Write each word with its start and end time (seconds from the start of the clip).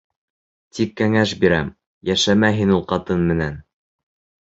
Тик 0.77 0.95
кәңәш 1.01 1.35
бирәм: 1.45 1.71
йәшәмә 2.11 2.53
һин 2.59 2.75
ул 2.79 2.85
ҡатын 2.95 3.27
менән. 3.33 3.65